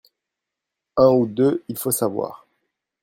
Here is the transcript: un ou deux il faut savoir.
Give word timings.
un 0.97 1.09
ou 1.11 1.27
deux 1.27 1.63
il 1.67 1.77
faut 1.77 1.91
savoir. 1.91 2.47